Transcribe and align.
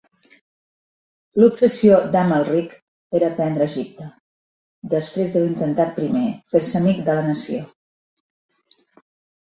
L'obsessió 1.41 1.99
d'Amalric 2.15 2.73
era 3.21 3.31
prendre 3.41 3.69
Egipte, 3.73 4.09
després 4.97 5.37
d'haver 5.39 5.53
intentat 5.53 5.95
primer 6.03 6.27
fer-se 6.55 6.83
amic 6.85 7.09
de 7.11 7.21
la 7.21 7.31
nació. 7.33 7.65